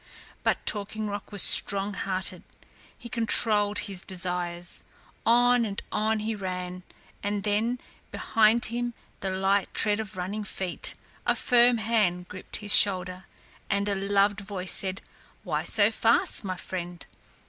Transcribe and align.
But 0.41 0.65
Talking 0.65 1.05
Rock 1.05 1.31
was 1.31 1.43
strong 1.43 1.93
hearted. 1.93 2.41
He 2.97 3.07
controlled 3.07 3.77
his 3.85 4.01
desires. 4.01 4.83
On 5.27 5.63
and 5.63 5.79
on 5.91 6.21
he 6.21 6.33
ran, 6.33 6.81
and 7.21 7.43
then 7.43 7.77
behind 8.09 8.65
him 8.65 8.95
the 9.19 9.29
light 9.29 9.71
tread 9.75 9.99
of 9.99 10.17
running 10.17 10.43
feet, 10.43 10.95
a 11.27 11.35
firm 11.35 11.77
hand 11.77 12.27
gripped 12.29 12.55
his 12.55 12.75
shoulder, 12.75 13.25
and 13.69 13.87
a 13.87 13.93
loved 13.93 14.39
voice 14.39 14.71
said, 14.73 15.01
"Why 15.43 15.63
so 15.63 15.91
fast, 15.91 16.43
my 16.43 16.55
friend?" 16.55 17.05